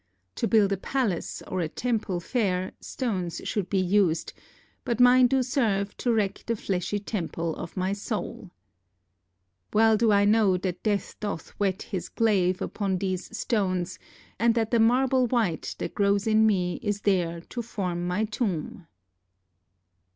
To 0.37 0.47
build 0.47 0.71
a 0.71 0.77
palace, 0.77 1.43
or 1.47 1.59
a 1.59 1.67
temple 1.69 2.19
fair, 2.19 2.71
Stones 2.81 3.39
should 3.43 3.69
be 3.69 3.77
used; 3.77 4.33
but 4.83 4.99
mine 4.99 5.27
do 5.27 5.43
serve 5.43 5.95
To 5.97 6.11
wreck 6.11 6.43
the 6.47 6.55
fleshly 6.55 6.97
temple 6.97 7.55
of 7.55 7.77
my 7.77 7.93
soul. 7.93 8.49
Well 9.73 9.97
do 9.97 10.11
I 10.11 10.25
know 10.25 10.57
that 10.57 10.81
Death 10.81 11.19
doth 11.19 11.49
whet 11.59 11.83
his 11.83 12.09
glaive 12.09 12.63
Upon 12.63 12.97
these 12.97 13.37
stones, 13.37 13.99
and 14.39 14.55
that 14.55 14.71
the 14.71 14.79
marble 14.79 15.27
white 15.27 15.75
That 15.77 15.93
grows 15.93 16.25
in 16.25 16.47
me 16.47 16.79
is 16.81 17.01
there 17.01 17.39
to 17.39 17.61
form 17.61 18.07
my 18.07 18.25
tomb." 18.25 18.87